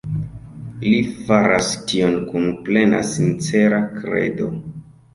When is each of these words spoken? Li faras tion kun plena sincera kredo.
Li 0.85 1.01
faras 1.27 1.69
tion 1.93 2.19
kun 2.33 2.49
plena 2.71 3.05
sincera 3.13 3.87
kredo. 4.01 4.55